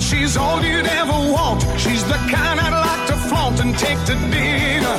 [0.00, 1.62] She's all you'd ever want.
[1.78, 4.96] She's the kind I'd like to flaunt and take to dinner.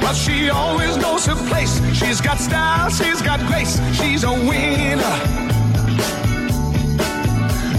[0.00, 1.80] But she always knows her place.
[1.94, 3.78] She's got style, she's got grace.
[3.94, 5.14] She's a winner.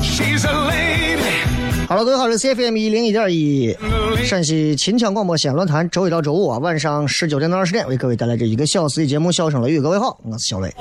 [0.02, 1.44] She's a lady.
[1.88, 3.76] Hello，各位好，这是 CFM 一零一点一，
[4.24, 9.80] 陕西秦腔广播西安论坛，周一到周五啊晚上十九点到二十点为各位带来这一个小时的节目《笑声雷雨》。
[9.82, 10.74] 各位好，我是小雷，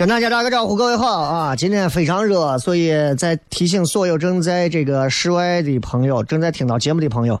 [0.00, 1.54] 跟大家打个招呼，各位好啊！
[1.54, 7.38] 今天非常热，所以在提醒所有正在这个室外的朋友，正在听到节目的朋友，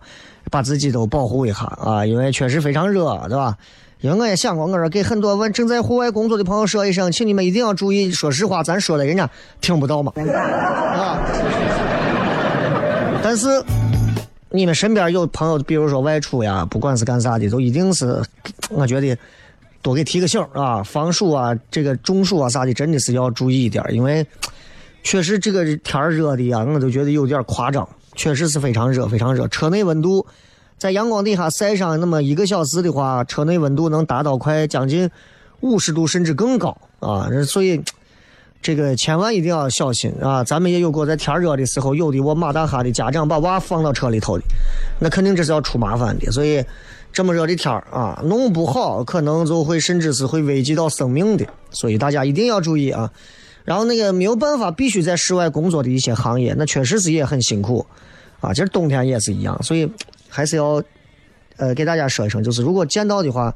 [0.50, 3.56] 把自己都保护一下啊，因为确实非常热，对吧？
[4.02, 8.12] 因为我也想过，我说给很多问正在户外工作的朋友说一声，请你们一定要注意。
[8.12, 9.26] 说实话，咱说的人家
[9.62, 11.18] 听不到嘛，啊。
[13.22, 13.48] 但是
[14.50, 18.22] 你们身边有朋友，比如说外出呀，不管是干啥的，都一定是，
[18.68, 19.16] 我觉得
[19.82, 24.26] 多给提个醒啊，防暑啊，这个中暑啊啥的，真的是要注意一点，因为
[25.02, 29.48] 确实这个天热的呀，我都觉得有点夸张，确实是非常热，非常热。
[29.48, 30.26] 车内温度
[30.78, 35.10] 在阳光底下晒上那么一个小时的话，车内温度能达到快将近
[35.60, 37.82] 五十度甚至更高啊，所以。
[38.62, 40.44] 这个千万一定要小心啊！
[40.44, 44.44] 咱们也有过在天热的时候，有的我马大哈的家长把娃放到车里头的，
[45.00, 46.30] 那肯定这是要出麻烦的。
[46.30, 46.62] 所以
[47.12, 51.46] 这么热的天儿啊，弄不好可能就会甚至是会危及到生命的。
[51.70, 53.10] 所以大家一定要注意啊！
[53.64, 57.84] 然后那个没有办法必须在室外工作的一些行业，那确实是也很辛苦
[58.40, 58.52] 啊。
[58.52, 59.90] 其实冬天也是一样，所以
[60.28, 60.82] 还是要
[61.56, 63.54] 呃给大家说一声，就是如果见到的话，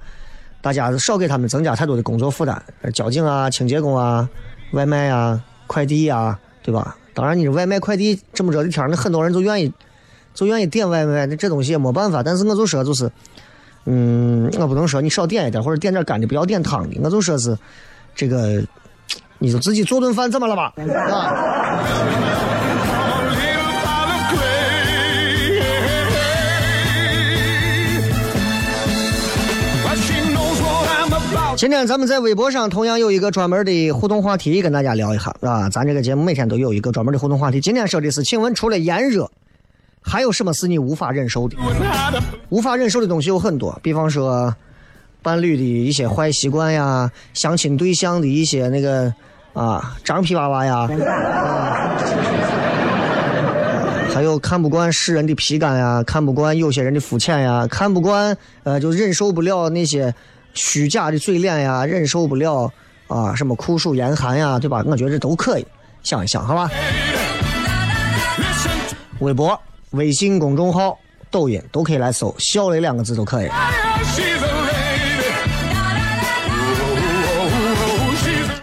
[0.61, 4.29] 大家少给他们增加太多的工作负担，呃交警啊、清洁工啊。
[4.73, 6.97] 外卖啊、快递啊，对吧？
[7.13, 9.73] 当然，你外卖快递这么热的天，那很多人就愿意
[10.35, 12.25] 就愿意点外卖，那这东西也没办法。
[12.25, 13.09] 但是我就说，就是，
[13.87, 16.97] 嗯，我不能说你少点一点，或者点点干的，不要点汤的。
[17.03, 17.57] 我就说是
[18.15, 18.63] 这个，
[19.39, 20.73] 你就自己做顿饭怎么了吧？
[21.13, 21.85] 啊，
[31.57, 35.71] 今天咱们在微博上同样有一个专门的互动话题，跟大家聊一下啊。
[35.71, 37.61] 咱这个节目每天都有一个专门的互动话题。
[37.61, 39.31] 今天说的是，请问除了炎热，
[40.07, 41.57] 还有什么是你无法忍受的？
[42.51, 44.55] 无法忍受的东西有很多，比方说
[45.23, 49.13] 伴侣的一些坏习惯呀，相亲对象的一些那个
[49.55, 51.97] 啊张皮娃娃呀，啊，
[54.13, 60.15] 还有看不惯世人的皮干呀，看不惯有些人的肤浅呀，看不惯呃就忍受不了那些
[60.53, 62.71] 虚假的嘴脸呀，忍受不了
[63.09, 64.85] 啊什么酷暑严寒呀，对吧？
[64.87, 65.67] 我觉得这都可以
[66.03, 66.71] 想一想，好吧？
[69.21, 69.59] 微博、
[69.95, 70.99] 微信公众号、
[71.31, 73.49] 抖音都可以来搜“小雷”两个字都可以。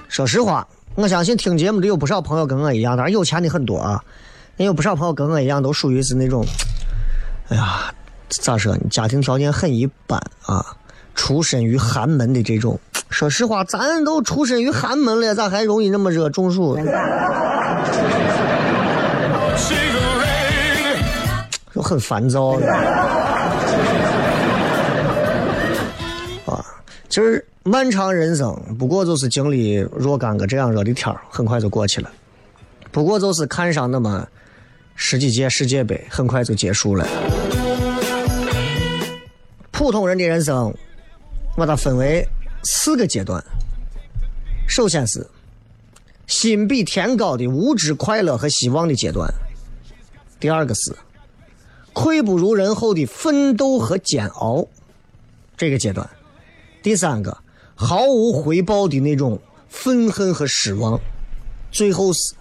[0.07, 4.03] 说实话，我相信听节目的有不少朋友跟我一样，当然有钱的很多啊，
[4.57, 6.45] 也有不少朋友跟我一样，都属于是那种，
[7.47, 7.93] 哎呀，
[8.27, 8.81] 咋说呢？
[8.89, 10.65] 家庭条件很一般啊，
[11.15, 12.77] 出身于寒门的这种。
[13.09, 16.77] 说实话，咱都出身于寒门了，咋还容易那么热中暑？
[21.91, 22.73] 很烦躁的
[26.45, 26.63] 啊。
[27.09, 32.09] 就是漫长人生，不过就是经历若干个这样热的天，很快就过去了。
[32.91, 34.25] 不过就是看上那么
[34.95, 37.05] 十几届世界杯，很快就结束了。
[39.71, 40.73] 普通人的人生，
[41.57, 42.25] 我把它分为
[42.63, 43.43] 四个阶段。
[44.65, 45.27] 首先是
[46.27, 49.27] 心比天高的无知、快乐和希望的阶段；
[50.39, 50.95] 第二个是
[51.93, 54.65] 愧不如人后的奋斗和煎熬
[55.57, 56.05] 这个阶段；
[56.81, 57.37] 第三个
[57.75, 59.39] 毫无回报的那种
[59.69, 60.97] 愤恨和失望；
[61.71, 62.33] 最后是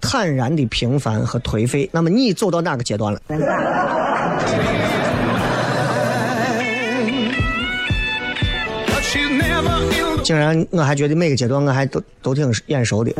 [0.00, 1.88] 坦然的平凡和颓废。
[1.92, 3.20] 那么你走到哪个阶段了
[10.22, 13.12] 竟然我还觉得每个阶段我还都都挺眼熟的。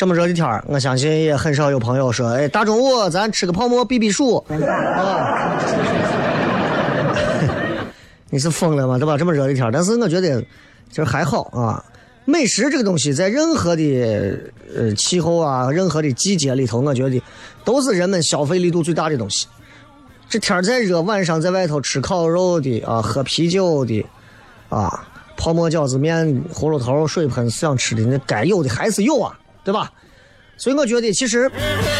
[0.00, 5.60] 这么热的天儿，我相信也很少有朋友说：“哎，大中午咱吃个泡馍避避暑。”啊，
[8.30, 8.96] 你是疯了吗？
[8.96, 9.18] 对吧？
[9.18, 10.40] 这么热的天儿，但是我觉得
[10.90, 11.84] 就是还好啊。
[12.24, 14.40] 美食这个东西，在任何的
[14.74, 17.22] 呃气候啊、任何的季节里头，我觉得
[17.62, 19.46] 都是人们消费力度最大的东西。
[20.30, 24.02] 这天儿再热，晚上在外头吃烤肉的啊，喝啤酒的
[24.70, 25.06] 啊，
[25.36, 29.90] 泡馍、饺子面、葫芦头、水盆，想吃的那该有的还是有啊，对吧？
[30.56, 31.50] 所以我觉得，其实，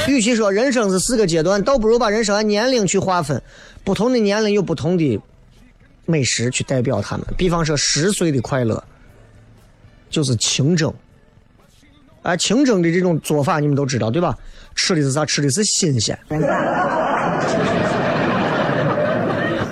[0.07, 3.41] 与其说人生是四个阶段，倒不如把人生按年龄去划分，
[3.83, 5.19] 不同的年龄有不同的
[6.05, 7.27] 美食去代表他们。
[7.39, 8.85] 比方说，十岁的快乐
[10.11, 10.93] 就是清蒸，
[12.23, 14.37] 啊，清蒸的这种做法你们都知道对吧？
[14.77, 15.25] 吃的是啥？
[15.25, 16.19] 吃的是新鲜。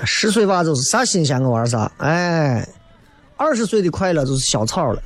[0.05, 2.67] 十岁娃就是啥新鲜我玩啥，哎，
[3.37, 4.99] 二十岁的快乐就是小草了，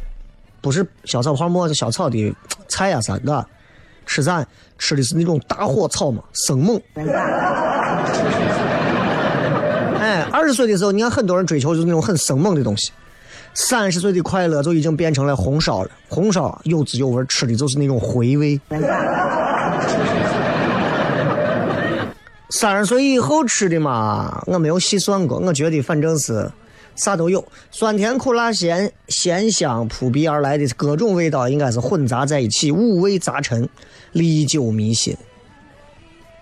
[0.63, 2.33] 不是小草泡馍，是小草的
[2.69, 3.45] 菜呀、啥的，
[4.05, 4.43] 吃啥？
[4.77, 6.81] 吃的是那种大火草嘛，生猛。
[9.99, 12.93] 哎，二十岁的时候，你看很多人追求就是那种很生猛的东西。
[13.53, 18.57] 三十岁的快乐就已经变成了红烧了，红烧有滋有味，吃的就是那种回味。
[22.49, 26.49] 三十岁以后吃的嘛，我没有细算过，我觉得反正是
[26.95, 33.67] 啥都有，酸甜苦辣咸，鲜香扑鼻而来的各种味道应该是混杂在一起，五味杂陈，
[34.11, 35.15] 历久弥新。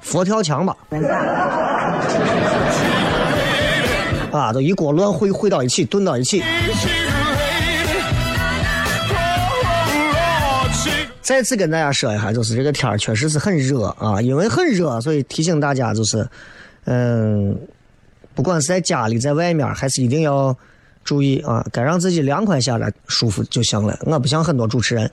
[0.01, 0.75] 佛跳墙吧，
[4.31, 6.43] 啊，都一锅乱烩，烩到一起，炖到一起。
[11.21, 16.27] 再次跟大家说一下，就是这个天儿确实是很热啊，因为很热，所以提醒大家就是，
[16.85, 17.55] 嗯，
[18.33, 20.55] 不管是在家里，在外面，还是一定要
[21.03, 23.97] 注意啊，该让自己凉快下来，舒服就行了。
[24.05, 25.09] 我不像很多主持人，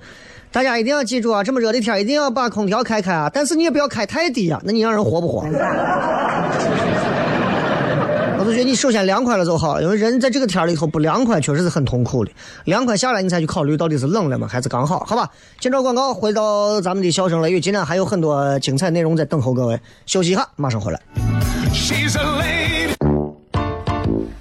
[0.53, 5.47] 大家一定要记住啊，这么热的天一定要把空调开开啊，但是你也不要开太低啊， 那你让人活不活？
[8.41, 12.31] 我就觉得你首先凉快了就好，因为人在这个天里头不凉快确实是很痛苦的。
[12.65, 15.01] 凉快下来，你才去考虑到底是冷了吗，还是刚好？
[15.01, 15.29] 好吧，
[15.59, 19.79] 进招广告，回到咱们的笑声雷雨，今天还有很多精彩内容在等候各位。
[20.07, 21.01] 休息一下，马上回来。
[21.73, 22.58] she's a lady.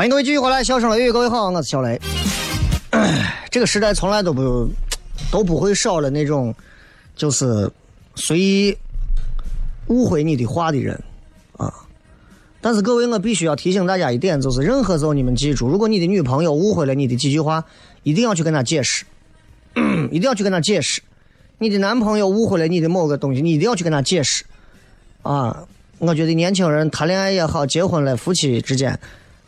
[0.00, 2.00] 欢迎各位继续回来，笑声雷雨，各位好，我是小雷。
[3.52, 4.66] 这个时代从来都不
[5.30, 6.54] 都不会少了那种
[7.14, 7.70] 就是
[8.14, 8.74] 随意
[9.88, 10.98] 误会你的话的人
[11.58, 11.70] 啊。
[12.62, 17.62] 但是各位，我必须要提醒大家一点，就是任何时候你们记住，如果你的女朋友误会了你的几句话，
[18.02, 19.04] 一定要去跟她解释，
[20.10, 21.02] 一定要去跟她解释。
[21.58, 24.46] 你的男朋友误会了你的某个东西，你一定要去跟他解释。
[25.20, 25.64] 啊，
[25.98, 28.98] 我觉得年轻人谈恋爱也好，结婚了，夫妻之间，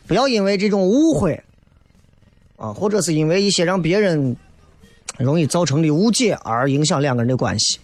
[0.07, 1.41] 不要因为这种误会，
[2.57, 4.35] 啊，或者是因为一些让别人
[5.17, 7.79] 容易造成的误解而影响两个人的关系。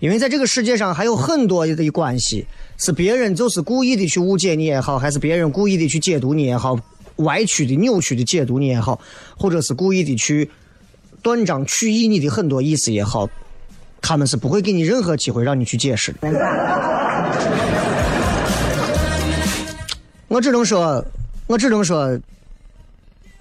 [0.00, 2.46] 因为在这个世界上还有很多的关系
[2.78, 6.74] 是别人就是故意的去误解你也好，还是别人故意的去解读你也好，
[7.16, 8.98] 歪曲的、扭曲的解读你也好，
[9.36, 10.50] 或者是故意的去
[11.22, 13.28] 断章取义你的很多意思也好。
[14.00, 16.18] 他们是不会给你任何机会让你去解释的。
[20.28, 21.04] 我只能说，
[21.50, 22.16] 我只能说，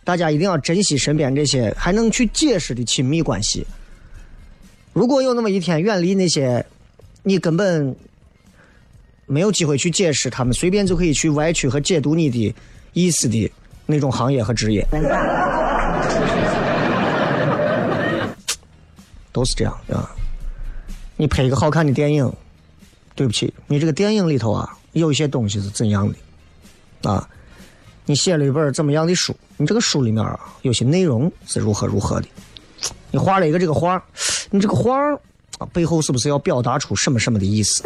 [0.03, 3.63] 大家一定要珍惜身边这些还能去解释的亲密关系。
[4.93, 6.65] 如果有那么一天远离那些
[7.21, 7.95] 你根本
[9.27, 12.55] 没有机会去解释，他们随便就可以去歪曲和解读你的
[12.93, 13.51] 意思的
[13.85, 14.83] 那种行业和职业，
[19.31, 20.09] 都是这样，啊。
[21.15, 22.33] 你拍一个好看的电影，
[23.13, 26.11] 对不起，你这个电影里头啊，有一些东西是怎样
[27.03, 27.29] 的啊？
[28.09, 29.37] 你写了一本怎么样的书？
[29.55, 32.27] 你这个书里面啊，有些内容是如何如何的？
[33.11, 34.03] 你画了一个这个画，
[34.49, 35.13] 你这个画
[35.59, 37.83] 啊，背后是不是要表达出什么什么的意思？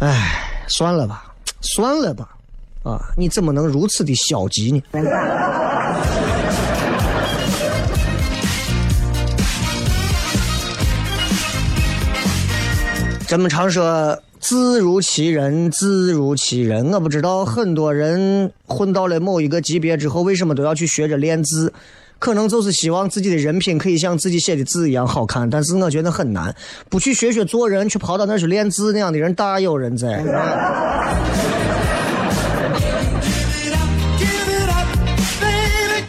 [0.00, 2.28] 哎，算了吧，算了吧，
[2.82, 4.82] 啊，你怎么能如此的消极呢？
[13.26, 16.92] 咱们常说自如其人，字如其人。
[16.92, 21.72] 我不知道很多人混到了某一个级别之后，为什么都要去学着练字？
[22.20, 25.50] 可能就是希望自己的人品可以像自己写的字一样好看。
[25.50, 26.54] 但是我觉得很难，
[26.88, 30.22] 不去学学做人，去跑到那去练字那样的人大有人在。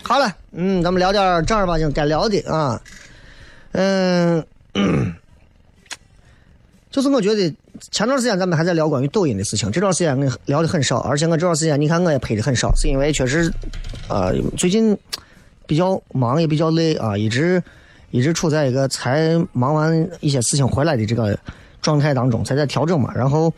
[0.04, 2.80] 好了，嗯，咱们聊点正儿八经该聊的啊，
[3.72, 5.12] 嗯嗯。
[6.98, 7.54] 就是我觉得
[7.92, 13.54] 前段时间咱们还在聊关于抖音的事情，这段时间我聊的很少，而且我这段时间你看我也拍的很少，是因为确实，
[14.08, 14.98] 啊，最近
[15.68, 17.62] 比较忙也比较累啊，一直
[18.10, 21.38] 一直处在一个才忙完一些事情回来的这个
[21.84, 23.14] 状态当中，才在调整嘛。
[23.14, 23.54] 然后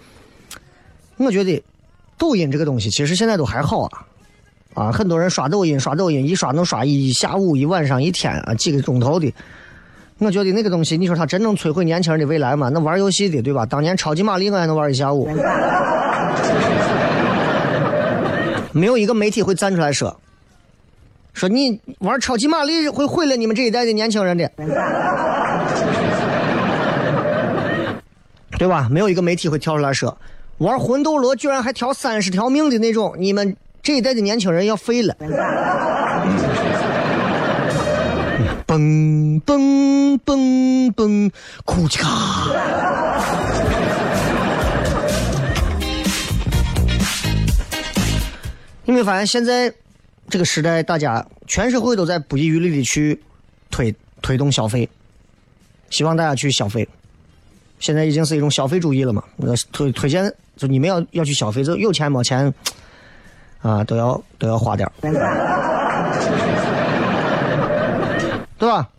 [1.15, 1.63] 我觉得
[2.17, 4.05] 抖音这个东西其实现在都还好啊，
[4.73, 9.33] 啊，很多人刷抖音刷抖音一刷能刷一下午一晚上一天啊几个钟头的。
[10.19, 12.69] 我觉得那个东西，你说它真能摧毁年轻人的未来吗？
[12.73, 13.65] 那玩游戏的，对吧？
[13.65, 15.29] 当年超级玛丽我还能玩一下午，
[18.73, 20.19] 没有一个媒体会站出来说，
[21.33, 24.51] 说你玩超级玛丽会毁了你们这一代的年轻人的，
[28.57, 28.87] 对吧？
[28.91, 30.17] 没有一个媒体会跳出来说，
[30.57, 35.15] 玩魂斗罗居然还挑三十条命的那种，你们这一代的年轻人要废了。
[38.69, 41.31] 嘣嘣嘣嘣，
[41.65, 42.07] 库奇卡！
[48.85, 49.73] 你没发现现在
[50.29, 53.19] 这个时代，大家全社会都在不遗余力的去
[53.71, 54.87] 推推动消费，
[55.89, 56.87] 希望大家去消费。
[57.79, 59.23] 现在已经是一种消费主义了嘛？
[59.37, 62.53] 我推推荐，就你们要要去消费，就有钱没钱
[63.63, 64.87] 啊，都要都要花点
[68.59, 68.89] 对吧？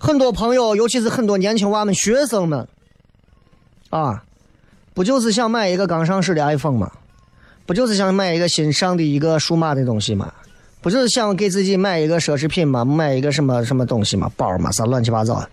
[0.00, 2.68] 很多朋友，尤其是很多年轻娃们、学生们，
[3.90, 4.22] 啊，
[4.94, 6.92] 不就是想买一个刚上市的 iPhone 吗？
[7.66, 10.32] 不就是想买一个新上的一个数码的东西吗？
[10.80, 12.84] 不就是想给自己买一个奢侈品吗？
[12.84, 14.30] 买一个什么什么东西吗？
[14.36, 15.48] 包嘛，啥乱七八糟的。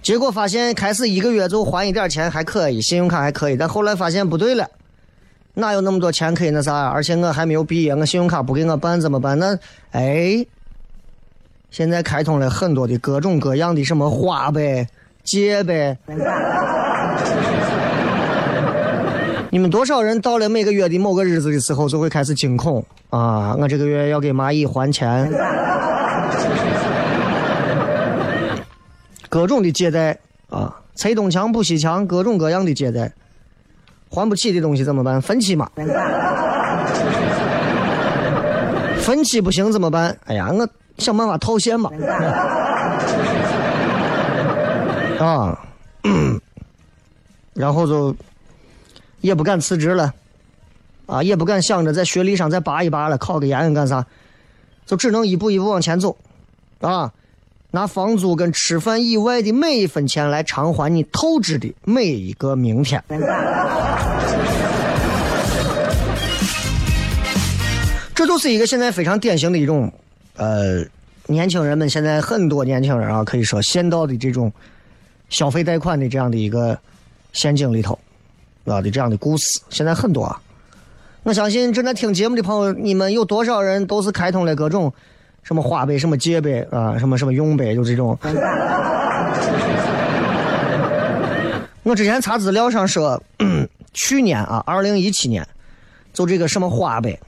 [0.00, 4.66] 结果发现，开始一个月就还一点钱还可以，信用卡还可以，但后来发现不对了，
[5.54, 6.88] 哪有那么多钱可以那啥？
[6.88, 9.38] 而且我还没有毕业，我信用卡不给我办怎么办？
[9.38, 9.58] 那，
[9.90, 10.46] 哎。
[11.70, 14.86] 现在开通了很多的各种各样的什么花呗、
[15.22, 15.96] 借呗。
[19.50, 23.56] 你们多少人到了每个月的某个日子的时候，就会开始惊恐啊！
[23.58, 25.30] 我这个月要给蚂蚁还钱，
[29.30, 30.18] 各种的借贷
[30.50, 33.10] 啊，拆东墙补西墙，各种各样的借贷，
[34.10, 35.20] 还不起的东西怎么办？
[35.22, 35.70] 分期嘛。
[39.00, 40.14] 分期不行怎么办？
[40.26, 40.68] 哎呀，我。
[40.98, 41.90] 想办法套现吧，
[45.18, 45.58] 啊，
[47.54, 48.14] 然后就
[49.20, 50.12] 也不敢辞职了，
[51.06, 54.04] 啊，也不敢想着在学历上再拔一拔了，考个研干啥，
[54.86, 56.16] 就只能一步一步往前走，
[56.80, 57.12] 啊，
[57.70, 63.02] 拿房租跟吃饭以外的每一分钱来偿还你透支的每一个明天。
[68.14, 69.92] 这就是一个现在非常典型的一种，
[70.38, 70.84] 呃，
[71.26, 74.50] 年轻人们现在很多年轻人啊，可以说陷到的这种
[75.28, 76.78] 消费贷款的这样的一个
[77.32, 77.98] 陷阱里头，
[78.64, 80.40] 啊的这样的故事，现在很多啊。
[81.24, 84.90] 我相信正在听节目的朋友，你们有多少人都是开通了各种
[85.42, 88.16] 什么花呗、什么借呗啊、什么什么用呗，就这种。
[91.82, 93.20] 我之前查资料上说，
[93.92, 95.46] 去年啊，二零一七年，
[96.12, 97.18] 就这个什么花呗。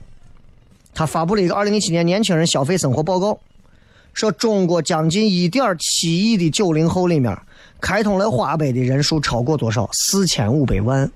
[0.95, 3.39] 他发布了一个二零一七年年轻人消费生活报告，
[4.13, 7.37] 说中国将近一点七亿的九零后里面，
[7.81, 9.89] 开通了花呗的人数超过多少？
[9.93, 11.11] 四千五百万。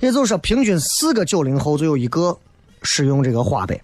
[0.00, 2.36] 也就是说，平均四个九零后就有一个
[2.82, 3.80] 使用这个花呗。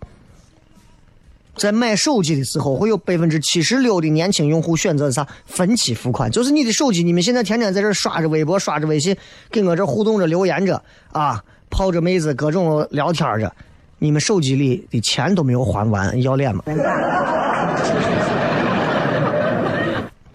[1.54, 5.26] 在买手机的时候，会有百分之七十六的年轻用户选择啥？
[5.46, 6.30] 分期付款。
[6.30, 9.16] 就是你的手机，你们现在天天在这刷着微博、刷着微信，
[9.50, 13.54] 跟我这互动着、留言着啊，泡着妹子，各种聊天着。
[14.02, 16.64] 你们手机里的钱都没有还完，要脸吗？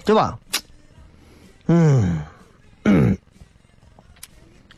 [0.05, 0.39] 对吧？
[1.65, 2.17] 嗯，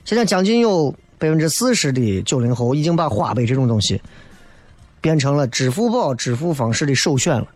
[0.03, 4.01] 现在将近有百分之四十的九零后已经把花呗这种东西
[4.99, 7.47] 变成了支付宝支付方式的首选了。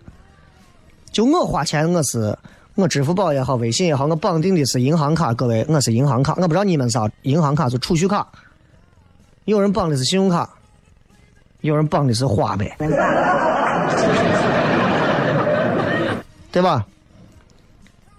[1.12, 2.38] 就我花钱，我是
[2.76, 5.34] 我支付宝也好，微信也好，我绑定的是银行卡。
[5.34, 8.28] 各位，我是银行卡，我不知道你们啥，银行卡是储蓄卡，
[9.46, 10.48] 有人绑的是信用卡。
[11.64, 12.76] 有人绑的是花呗，
[16.52, 16.86] 对吧？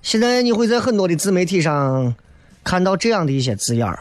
[0.00, 2.14] 现在你会在很多的自媒体上
[2.64, 3.98] 看到这样的一些字眼儿，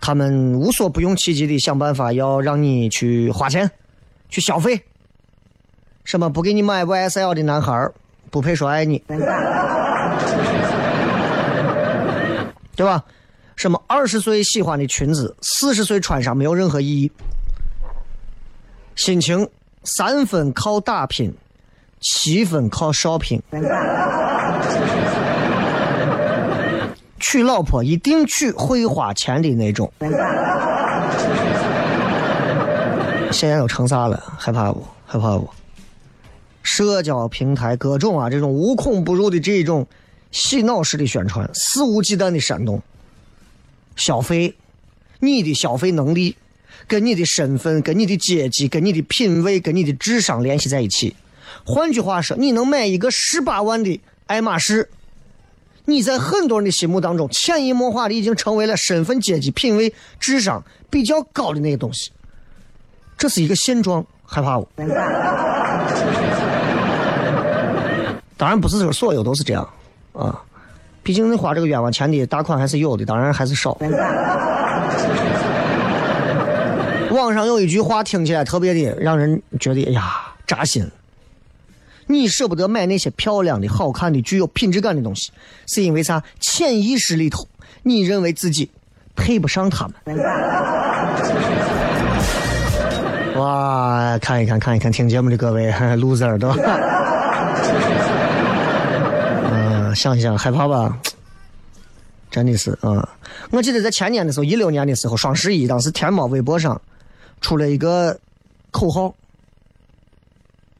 [0.00, 3.70] 他们无所不用其极的想办法要让你去花钱、
[4.30, 4.82] 去消费。
[6.04, 7.90] 什么不给你买 YSL 的男孩
[8.30, 9.02] 不配说爱你，
[12.74, 13.04] 对吧？
[13.54, 17.12] 什么二十岁喜欢的裙子，四十岁穿上没有任何意义。
[18.96, 19.48] 心情
[19.84, 21.32] 三分靠打拼，
[22.00, 23.40] 七分靠少拼。
[27.20, 29.92] 娶老婆一定娶会花钱的那种。
[33.30, 34.22] 现在都成啥了？
[34.38, 34.82] 害怕不？
[35.06, 35.48] 害怕不？
[36.62, 39.86] 社交平台各种啊，这种无孔不入的这种
[40.30, 42.82] 洗脑式的宣传，肆无忌惮的煽动
[43.94, 44.56] 消费，
[45.20, 46.34] 你的消费能力。
[46.86, 51.14] 跟你的身份、跟你的阶级、跟你的品味、跟你的智商联系在一起。
[51.64, 54.88] 换句话说，你能买一个十八万的爱马仕，
[55.84, 62.10] 你在很多人的心目当中，潜移默化的已经成为了身份、阶级、品味、智商比较高的那个东西。
[63.18, 64.68] 这是一个现状，害怕不？
[68.36, 69.66] 当然不是说所有都是这样
[70.12, 70.42] 啊，
[71.02, 73.76] 毕竟你花这个冤枉钱的大款还是有的，当然还是少。
[77.16, 80.02] 网上有一句话听起来特别的让人觉得哎呀
[80.46, 80.86] 扎心。
[82.06, 85.32] 你舍不得买那些漂亮的、好看的、具有品质感的东西，
[85.66, 86.22] 是因为啥？
[86.38, 87.48] 潜意识里头，
[87.82, 88.70] 你认为自己
[89.16, 90.16] 配不上他们。
[93.36, 96.50] 哇，看一看，看一看，听节目的各位 loser 都，
[99.50, 100.96] 嗯，想一想，害怕吧？
[102.30, 103.08] 真的是啊！
[103.50, 106.80] 我记得在前年的时候，一六年的时候，双十一，当时天猫微博上。
[107.40, 108.18] 出了一个
[108.70, 109.14] 口号，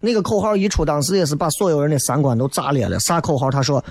[0.01, 3.01] 那个口号一出，当时也是把所有人的三观都炸裂了。
[3.01, 3.51] 啥口号？
[3.51, 3.83] 他说：“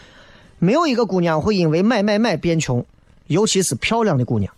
[0.60, 2.86] 没有一个姑娘会因为买买买变穷，
[3.28, 4.54] 尤其是漂亮的姑娘。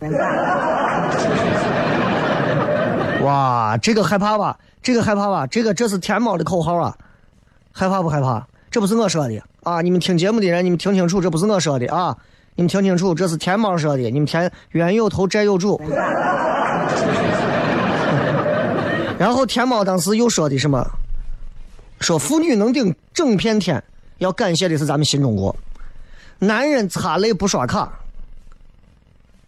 [3.24, 4.58] 哇，这个害怕吧？
[4.82, 5.46] 这个害怕吧？
[5.46, 6.96] 这个这是天猫的口号啊！
[7.72, 8.46] 害怕不害怕？
[8.70, 9.80] 这不是我说的啊！
[9.80, 12.16] 你们听节目的人，你们听清楚，这不是我说的啊！
[12.54, 14.02] 你们听清楚，这是天猫说的。
[14.10, 15.80] 你们天冤有头债有主。
[19.18, 20.88] 然后天猫当时又说的什么？
[22.00, 23.82] 说妇女能顶整片天，
[24.18, 25.54] 要感谢的是咱们新中国。
[26.38, 27.92] 男人擦泪不刷卡，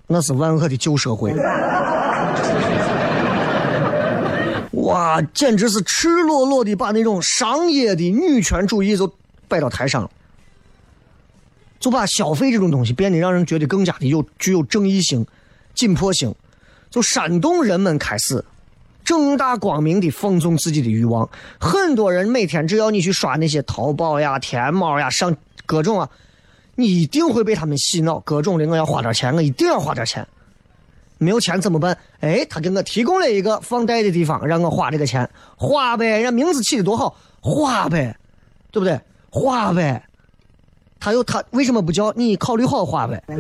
[0.09, 1.33] 那是万恶的旧社会。
[4.73, 9.13] 哇，简直是赤裸裸的把那种商业的女权主义就
[9.47, 10.11] 摆到台上了，
[11.79, 15.25] 就把消费这种东西变得让人觉得更加的有具有正义性、
[15.75, 16.35] 紧迫性，
[16.91, 18.45] 就煽动人们开始。
[19.11, 26.09] 正大光明的放纵自己的欲望，很多人每天只要你去刷那些淘宝呀、天猫呀，上各种啊，
[26.77, 30.25] 你一定会被他们洗脑，各种的我要花点钱，我一定要花点钱。
[31.19, 31.99] 没有钱怎么办？
[32.21, 38.17] 哎，他给我提供了一个放贷的地方，让我花这个钱，花呗，人家名字起的多好，花呗，
[38.71, 39.01] 对不对？
[39.29, 40.01] 花呗，
[41.01, 43.21] 他又他为什么不叫你考虑好花呗？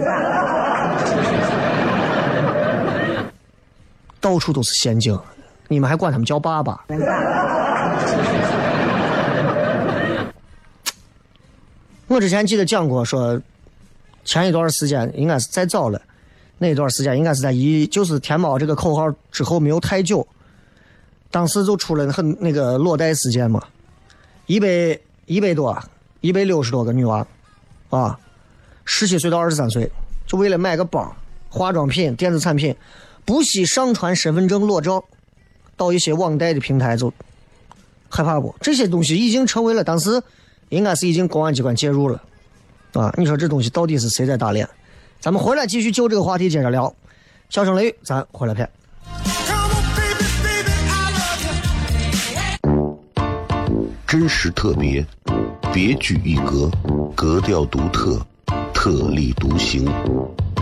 [4.20, 5.18] 到处都是陷阱，
[5.70, 6.84] 你们还管他们叫爸爸？
[12.08, 13.40] 我之前记得讲过，说
[14.24, 16.02] 前一段时间应该是再早了，
[16.58, 20.26] 那一段时间应该是在一就是天猫这个口号之后没有太久，
[21.30, 23.62] 当时就出了很那个裸贷事件嘛，
[24.46, 24.66] 一百
[25.26, 25.80] 一百多，
[26.20, 27.24] 一百六十多个女娃，
[27.90, 28.18] 啊，
[28.84, 29.88] 十七岁到二十三岁，
[30.26, 31.14] 就为了买个包、
[31.48, 32.74] 化妆品、电子产品。
[33.22, 35.04] 不惜上传身份证裸照
[35.80, 37.10] 到一些网贷的平台，就
[38.10, 38.54] 害怕不？
[38.60, 40.22] 这些东西已经成为了当时
[40.68, 42.22] 应该是已经公安机关介入了
[42.92, 43.10] 啊！
[43.16, 44.68] 你说这东西到底是谁在打脸？
[45.20, 46.94] 咱们回来继续就这个话题接着聊。
[47.48, 48.68] 小声雷雨，咱回来片。
[54.06, 55.02] 真实特别，
[55.72, 56.70] 别具一格，
[57.16, 58.20] 格调独特，
[58.74, 59.90] 特立独行。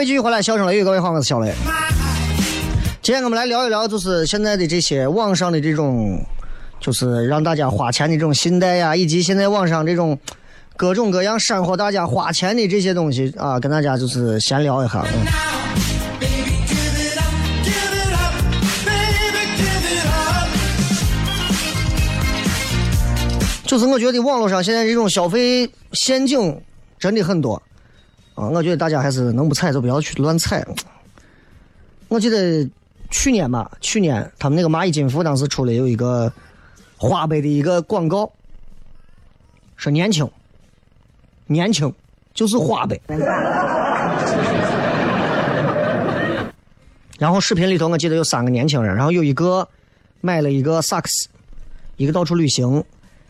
[0.00, 1.52] 位继续回来，笑声雷雨，各位好，我是小雷。
[3.02, 6.24] 今天我们来聊一聊，就是现在的这些网上的这种，
[6.80, 10.18] 就是让大家花钱的这种信贷呀，以及现在网上这种
[10.74, 15.04] 各种各样煽惑大家花钱的这些东西啊，跟大家就是闲聊一下。
[15.04, 15.26] 嗯、
[23.66, 26.58] 就是我觉得网络上现在这种消费陷阱
[26.98, 27.62] 真的很多。
[28.48, 30.66] 我觉得大家还是能不踩就不要去乱踩。
[32.08, 32.68] 我记得
[33.10, 36.32] 去年吧，去年他们那个蚂蚁金服当时出了有一个
[36.96, 38.30] 花呗的一个广告，
[39.76, 40.28] 说年轻，
[41.46, 41.92] 年轻
[42.32, 43.00] 就是花呗。
[47.18, 49.68] 然后视频里头我记得有三个年轻人，然后有一个
[50.20, 51.28] 买了一个萨克斯，
[51.96, 52.82] 一个到处旅行，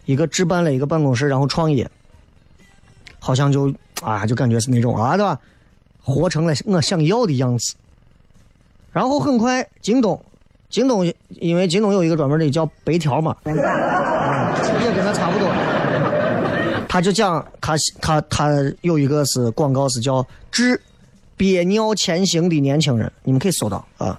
[0.04, 1.90] 一个置办了一个办公室，然后创业，
[3.18, 3.74] 好像就。
[4.02, 5.38] 啊，就感觉是那种啊，对吧？
[6.02, 7.74] 活成了我想要的样子。
[8.90, 10.20] 然后很快，京东，
[10.68, 15.48] 京东因为京东有一个专门的叫白条嘛，啊也跟他差不多。
[16.88, 20.80] 他就讲他他他有一个是广告是叫“致
[21.36, 24.18] 憋尿前行的年轻人”，你们可以搜到啊。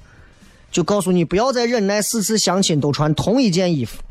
[0.71, 4.01] 就告诉你不要再忍耐四次相亲都穿同一件衣服，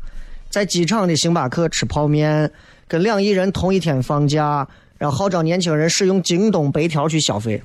[0.51, 2.51] 在机场的星巴克吃泡面，
[2.87, 4.67] 跟两亿人同一天放假。
[5.01, 7.59] 然后号召年轻人使用京东白条去消费，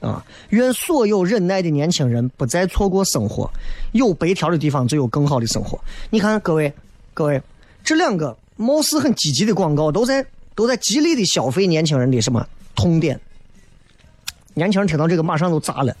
[0.00, 0.24] 啊！
[0.48, 3.50] 愿所有忍耐的年轻人不再错过生活。
[3.92, 5.78] 有白条的地方就有更好的生活。
[6.08, 6.72] 你看，各位，
[7.12, 7.42] 各位，
[7.84, 10.24] 这两个貌似很积极的广告，都在
[10.54, 12.42] 都在极力的消费年轻人的什么
[12.74, 13.20] 痛点。
[14.54, 15.94] 年轻人听到这个，马上都炸了。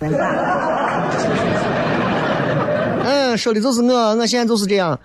[3.04, 4.98] 嗯，说的就是我，我现在就是这样。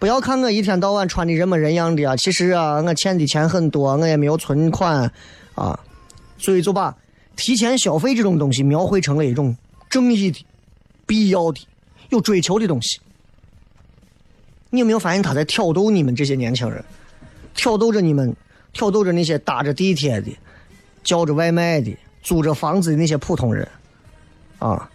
[0.00, 5.12] 不要看我一天到晚穿的人模人样的啊，其实啊，我欠的钱很多，我也没有存款
[5.54, 5.78] 啊，
[6.36, 6.92] 所以就把。
[7.36, 9.56] 提前消费这种东西描绘成了一种
[9.88, 10.44] 正义的、
[11.06, 11.66] 必要的、
[12.10, 13.00] 有追求的东西。
[14.68, 16.84] 你有没有发现他在挑逗你们这些年轻人，
[17.54, 18.36] 挑逗着你们，
[18.74, 20.30] 挑逗着那些搭着地铁的、
[21.02, 23.66] 叫着外卖的、租着房子的那些普通人，
[24.58, 24.90] 啊，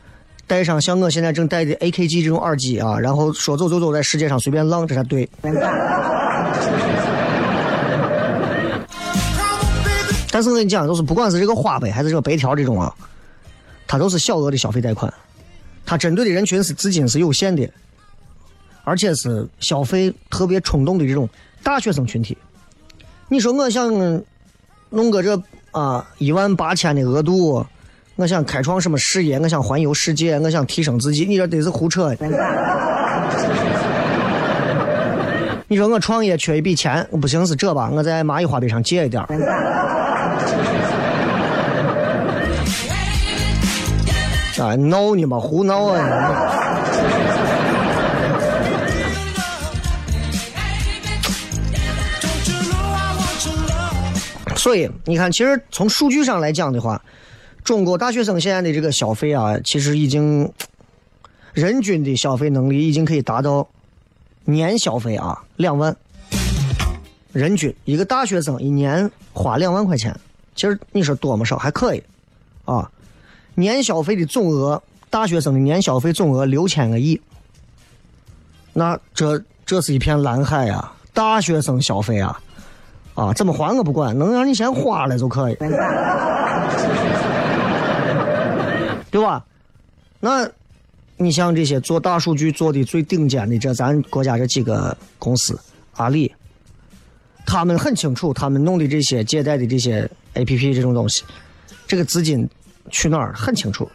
[0.48, 5.28] 戴上像我现在正戴的 AKG 这种耳机啊，然后说走就走，在世界上随便浪，这才对。
[10.32, 12.94] 但是我跟你讲，就是不管是这个花呗还是这个白条这种啊，
[13.88, 15.12] 它都是小额的消费贷款，
[15.86, 17.68] 它针对的人群是资金是有限的，
[18.84, 21.28] 而且是消费特别冲动的这种
[21.64, 22.38] 大学生群体。
[23.30, 23.90] 你说我想
[24.90, 27.66] 弄个这啊一万八千的额度，
[28.18, 32.16] 我想开创什么事业，我想环游世界，我想提升自己，你这得是胡扯。
[35.68, 37.90] 你说我创业缺一笔钱，不行是这吧？
[37.92, 39.22] 我在蚂蚁花呗上借一点。
[44.58, 46.54] 啊，闹你妈，胡闹啊！
[54.56, 57.00] 所以你看，其实从数据上来讲的话，
[57.66, 60.50] 中国大学生现在的这个消费啊，其实已经
[61.52, 63.68] 人均的消费能力已经可以达到
[64.44, 65.94] 年消费啊两万，
[67.34, 70.16] 人均一个大学生一年花两万块钱，
[70.54, 72.04] 其实你说多么少还可以
[72.66, 72.90] 啊。
[73.56, 77.20] 年消费的总额，大学生的年消费总额六千个亿，
[78.74, 80.94] 那这这是一片蓝海啊！
[81.14, 82.40] 大学生消费啊，
[83.16, 85.58] 啊，怎么花我不管，能让你先花了就可以，
[89.16, 89.46] 对吧？
[90.20, 90.46] 那，
[91.16, 95.58] 你像这些做大数据做的最顶尖的，这咱国家这几个公司，
[95.94, 96.36] 阿里，
[97.46, 101.24] 他们很清楚，他们弄的这些借贷的这些 A P P 这种东西，
[101.88, 102.46] 这个资金。
[102.92, 103.90] 去哪儿很清楚，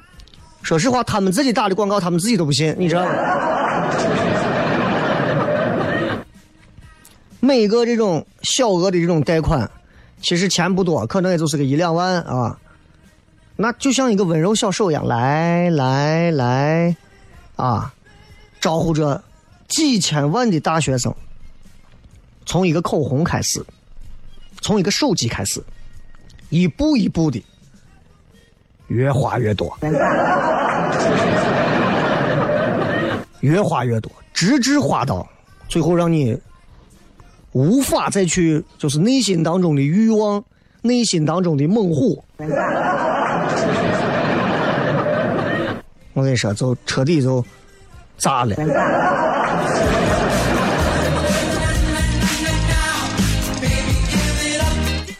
[0.63, 3.13] 说实话，他们自己打的广告，他们自己都不信，你知道吗？
[7.39, 9.71] 每个这种小额的这种贷款，
[10.23, 12.59] 其实钱不多，可能也就是个一两万啊，
[13.63, 16.97] 那就像一个温柔小手一样，来来来，
[17.57, 17.93] 啊，
[18.59, 19.23] 招呼着
[19.69, 21.15] 几千万的大学生，
[22.47, 23.63] 从一个口红开始，
[24.63, 25.63] 从一个手机开始，
[26.49, 27.45] 一步一步的。
[28.87, 29.77] 越花越多，
[33.41, 35.29] 越花越多，直至花到
[35.69, 36.35] 最后，让你
[37.53, 40.43] 无法再去，就是内心当中的欲望，
[40.81, 42.25] 内心当中的猛虎。
[46.21, 47.43] 我跟你说，就彻底就
[48.19, 48.55] 炸了。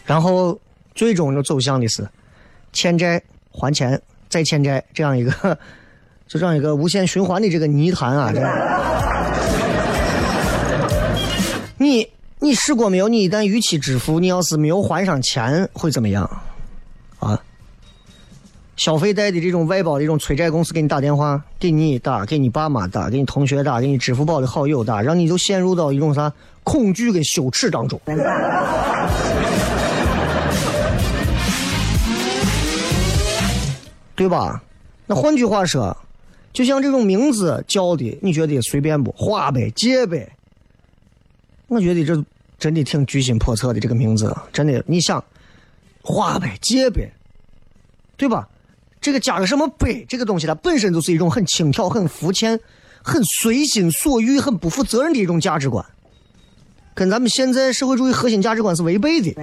[0.05, 0.55] 然后
[0.93, 2.07] 最终就走向的是
[2.71, 3.19] 欠债。
[3.53, 5.31] 还钱再欠债，这样一个
[6.25, 8.31] 就 这样一个无限循环的这个泥潭啊！
[8.31, 8.39] 这
[11.77, 12.07] 你
[12.39, 13.09] 你试过没有？
[13.09, 16.23] 你一旦逾期支付，你要是没有还上钱，会怎么样？
[17.19, 17.37] 啊？
[18.81, 28.01] 消费贷的这种外包的这种催债公司给你打电话，给你打，给你爸妈打，给你同学打，给你支付宝的好友打，让你就陷入到一种啥恐惧跟羞耻当中。
[34.15, 34.63] 对吧？
[35.05, 35.95] 那换句话说，
[36.51, 39.11] 就像这种名字叫的，你觉得随便不？
[39.11, 40.27] 花呗、借呗，
[41.67, 42.25] 我觉得这
[42.57, 43.79] 真的挺居心叵测的。
[43.79, 45.23] 这个名字真的，你想，
[46.01, 47.07] 花呗、借呗，
[48.17, 48.47] 对吧？
[49.01, 52.59] 这个加个什么呗，这个东西它本身就是一种很轻佻、很肤浅、
[53.01, 55.83] 很随心所欲、很不负责任的一种价值观，
[56.93, 59.33] 跟咱们现在社会主义核心价值观是违背的，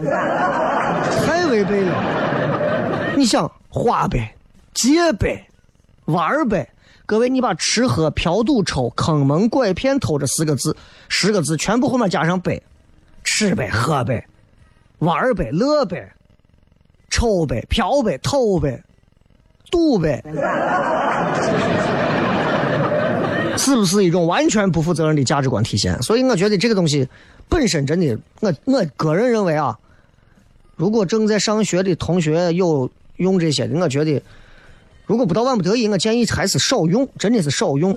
[1.27, 3.15] 太违背了。
[3.17, 4.33] 你想花呗？
[4.75, 5.45] 借呗，
[6.05, 6.71] 玩呗，
[7.05, 10.77] 各位，你把吃喝嫖赌抽坑蒙拐骗偷这四个字，
[11.09, 12.63] 十个字全部后面加上呗，
[13.25, 14.25] 吃呗，喝呗，
[15.01, 16.13] 玩呗，乐呗，
[17.11, 18.81] 抽呗，嫖呗，偷呗，
[19.71, 20.23] 赌呗，
[23.57, 26.01] 是不是一种完全不负责任的价值观体现？
[26.03, 27.09] 所以我觉得这个东西
[27.49, 29.77] 本身真的，我我个人认为啊，
[30.77, 34.23] 如果正在上学的同学有用这些的，我觉得。
[35.07, 37.97] 如果不到万不得已，我建议还是少用，真的是少用。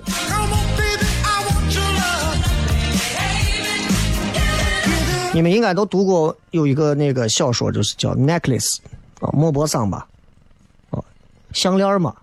[5.34, 8.60] 你们应该都读过有一个那个小说，就是叫《Necklace》
[9.20, 10.06] 啊，莫泊桑吧，
[11.54, 12.14] 项链嘛。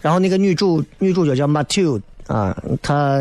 [0.00, 3.20] 然后那个女主女主角叫 Matilda 啊，她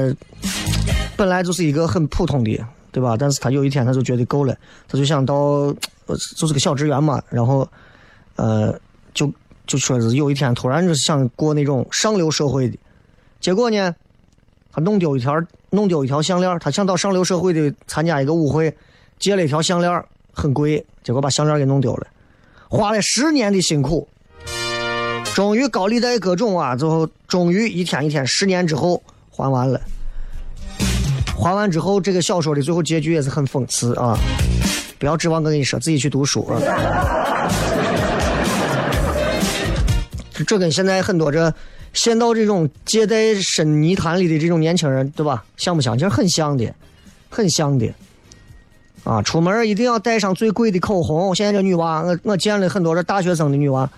[1.15, 2.59] 本来就是一个很普通的，
[2.91, 3.15] 对吧？
[3.17, 4.53] 但是她有一天她就觉得够了，
[4.87, 5.73] 她就想到，
[6.35, 7.65] 就是个小职员嘛，然后，
[8.35, 8.77] 呃，
[9.13, 9.31] 就
[9.65, 12.77] 就说是有一天突然就是想过那种上流社会的，
[13.39, 13.95] 结果呢，
[14.73, 18.75] 她弄丢一条弄丢一条项链，她想到上流社会的参加一个舞会，
[19.19, 22.07] 借了一条项链，很贵，结果把项链给弄丢了，
[22.73, 24.07] 花了十年的辛苦。
[25.35, 29.79] 终于高利贷各种啊，最后终于一天一天，十年之后还完了。
[31.39, 34.17] 还完之后，这个小说的最后结局也是很讽刺啊！
[34.97, 36.59] 不要指望我跟你说，自己去读书啊。
[40.33, 41.53] 这这跟现在很多这
[41.93, 45.45] 陷到这种借贷深泥潭里的这种年轻人，对吧？
[45.57, 45.95] 像不像？
[45.95, 46.73] 其实很像的，
[47.29, 47.87] 很像的。
[49.03, 51.35] 啊，出门一定要带上最贵的口红。
[51.35, 53.89] 现在这女娃，我我见了很多这大学生的女娃，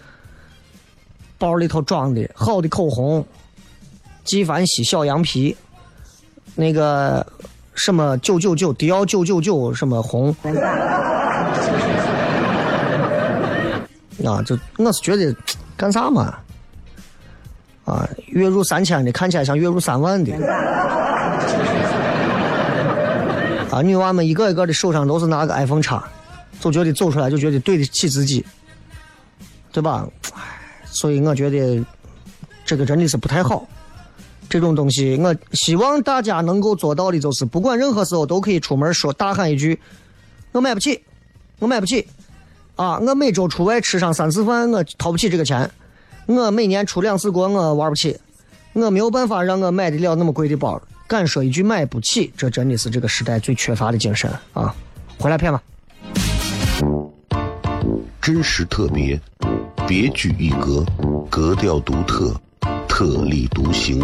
[1.38, 3.26] 包里头装的好的口红，
[4.24, 5.56] 纪梵希小羊皮，
[6.56, 7.26] 那个
[7.76, 10.36] 什么九九九，迪奥九九九什么红，
[14.26, 15.36] 啊，这我是觉得
[15.78, 16.36] 干啥嘛？
[17.84, 20.32] 啊，月入三千的看起来像月入三万的，
[23.76, 26.02] 啊，女娃们一个一个的手上都是拿个 iPhone 叉，
[26.62, 28.46] 就觉得走出来就觉得对得起自己，
[29.74, 30.08] 对吧？
[30.34, 30.42] 唉
[30.86, 31.86] 所以我觉得
[32.64, 33.68] 这个真的是不太好。
[34.48, 39.78] 这种东西，我希望大家能够做到的，就是不管任何时候都可以出门说大喊一句
[40.54, 41.04] ：“我买不起，
[41.60, 42.08] 我买不起。”
[42.78, 45.68] 啊，我每周出外吃上三次饭，我掏不起这个钱；
[46.28, 48.18] 我每年出两次国，我玩不起，
[48.72, 50.82] 我没有办法让我买得了那么贵的包。
[51.08, 54.74] 敢说一句买不起，这真的是这个时代最缺乏的精神啊！
[55.20, 55.62] 回来骗吧。
[58.20, 59.20] 真实特别，
[59.88, 60.84] 别具一格，
[61.30, 62.36] 格调独特，
[62.88, 64.04] 特立独行，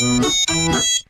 [0.00, 1.03] うん。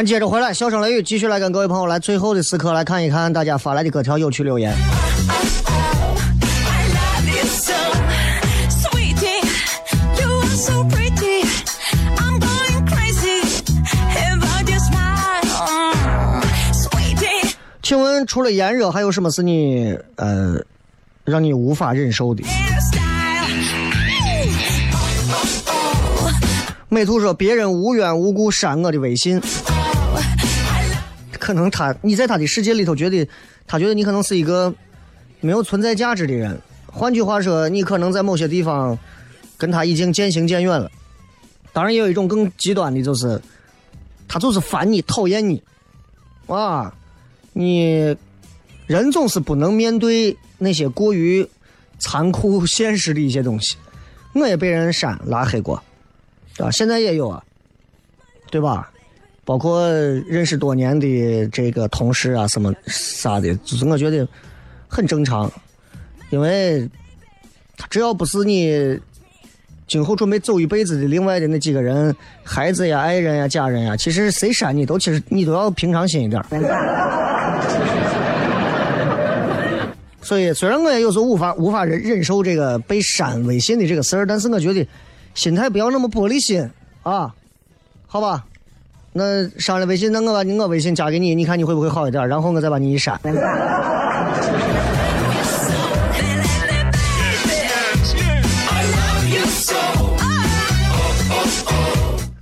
[0.00, 4.72] 咱接着回来，笑声雷雨继续来跟各位朋友来最后的时刻来看一看大家发来的各条有趣留言。
[4.72, 4.78] I
[6.88, 7.74] love you so,
[8.70, 9.44] sweetie.
[10.18, 11.44] You are so pretty.
[12.16, 13.42] I'm going crazy
[14.16, 17.52] about your smile, Mm, sweetie.
[17.82, 20.54] 请问除了炎热，还有什么是你呃
[21.24, 22.42] 让你无法忍受的.
[25.28, 26.32] Oh, oh, oh,
[26.88, 29.44] 美图说别人无缘无故删我的微信，oh.
[31.40, 33.26] 可能他你在他的世界里头觉得
[33.66, 34.72] 他觉得你可能是一个
[35.40, 36.56] 没有存在价值的人。
[36.86, 38.98] 换句话说，你可能在某些地方
[39.56, 40.90] 跟他已经渐行渐远了。
[41.72, 43.40] 当然，也有一种更极端的，就是
[44.28, 45.62] 他就是烦你、讨厌你，
[46.46, 46.92] 啊，
[47.52, 48.16] 你
[48.86, 51.48] 人总是不能面对那些过于
[51.98, 53.76] 残酷现实的一些东西。
[54.34, 55.80] 我也被人删拉黑过，
[56.58, 57.42] 啊，现在也有啊，
[58.50, 58.92] 对吧？
[59.44, 59.88] 包括
[60.26, 64.26] 认识多年的这个同事啊，什么啥的，就是我觉得
[64.86, 65.50] 很正常，
[66.30, 66.88] 因为
[67.88, 68.98] 只要不是你
[69.86, 72.14] 今后准备走一辈子的另外的那几个人，
[72.44, 76.40] 孩子呀、爱人呀、家人呀，其实谁删你都其实你都要平常心一点。
[80.22, 84.86] 所以，虽然我也有时候无法无法忍忍受这个被删微信的这个事儿，但是我觉得
[85.34, 86.70] 心态不要那么玻璃心
[87.02, 87.34] 啊，
[88.06, 88.46] 好吧？
[89.12, 92.28] 那删了微信，那我把你我微信加给你，你看你会不会好一点？
[92.28, 93.18] 然后我再把你一删。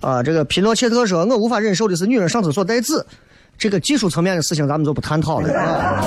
[0.01, 3.05] 啊，这个皮诺切特说，我无法忍受的是女人上厕所带纸，
[3.59, 5.53] 这个技术层面的事情咱们就不探讨了。
[5.59, 6.05] 啊、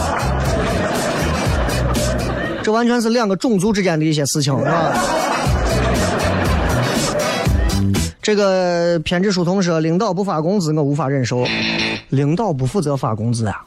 [2.64, 4.94] 这完全是两个种族之间的一些事情，是吧？
[8.32, 11.46] 这个偏执书童说，领导不发工资我无法忍受，
[12.08, 13.66] 领导不负责发工资啊。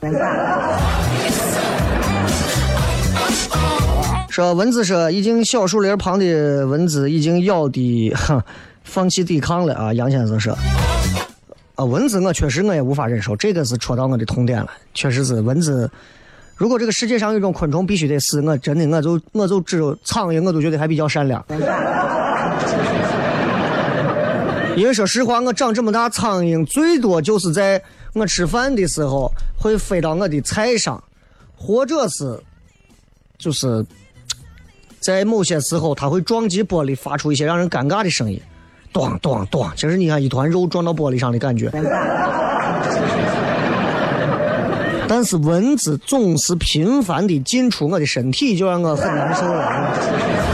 [4.30, 8.42] 说蚊子说，已经小树林旁的蚊子已经咬的，哼，
[8.84, 9.92] 放弃抵抗了啊。
[9.92, 10.56] 杨先生说，
[11.74, 15.90] 啊，蚊子我确实我也无法忍受，这个是戳到我的痛点了，确实是蚊子。
[16.56, 21.44] 如果这个世界上有一种昆虫必须得死，我真的我就我就只有苍蝇，我都觉得还比较善良。
[24.76, 27.80] 因为说实话，我长这么大，苍蝇最多就是在
[28.12, 31.02] 我吃饭的时候会飞到我的菜上，
[31.56, 32.38] 或者是
[33.38, 33.84] 就是
[34.98, 38.40] 在某些时候它会撞击玻璃，发出一些让人尴尬的声音，
[38.92, 39.70] 咚咚咚。
[39.76, 41.70] 其实你看一团肉撞到玻璃上的感觉。
[45.06, 50.53] 但是蚊子总是频繁的进出我的身体，就让我很难受了。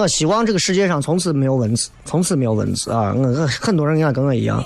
[0.00, 3.12] 我希望这个世界上从此没有蚊子，从此没有蚊子啊！
[3.14, 4.64] 我很多人应该跟我一样。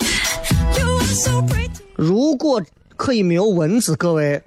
[1.97, 2.63] 如果
[2.97, 4.41] 可以没有蚊子，各位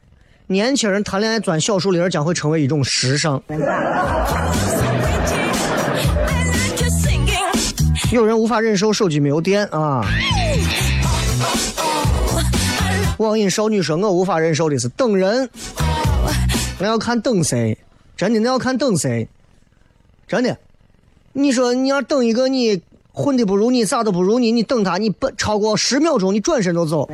[0.47, 3.43] 年轻人谈恋爱钻小树林将会成为一种时尚。
[8.13, 10.05] 有人无法忍受手机没有电啊！
[13.17, 15.49] 网瘾少女说：“我无法忍受的是等人，
[16.79, 17.77] 那要看等谁，
[18.15, 19.27] 真的那要看等谁，
[20.25, 20.57] 真的。
[21.39, 22.81] 你说你要等一个你
[23.13, 27.07] 混的不如你，啥都不如你，你等他，你不超过十秒钟，你转身就走。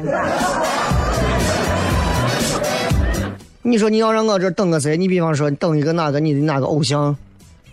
[3.62, 4.96] 你说你要让我这等个谁？
[4.96, 7.14] 你比方说等一个哪个你的哪个偶像，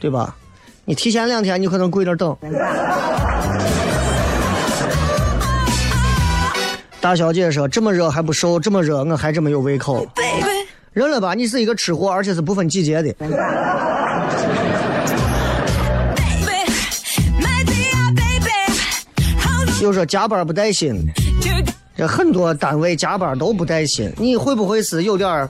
[0.01, 0.34] 对吧？
[0.84, 2.36] 你提前两天，你可能跪那等。”
[7.01, 10.05] 大小姐说：“这么热还不瘦，这么热我还这么有胃口。
[10.92, 13.14] 认了吧，你是一个吃货，而且是不分季节的。
[19.81, 20.95] 又说加班不带薪，
[21.97, 25.49] 这很多单位加班都不带薪，你会不会是有点儿？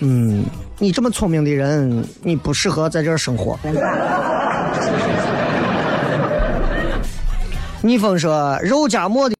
[0.00, 0.44] 嗯，
[0.78, 3.58] 你这么聪明的人，你不适合在这儿生活。
[7.80, 9.34] ”逆风说：“肉夹馍的。”